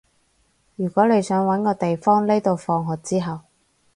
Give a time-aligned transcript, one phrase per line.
[0.77, 3.41] 如果你想搵個地方匿到放學之後